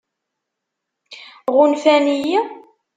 [1.55, 2.39] Ɣunfan-iyi?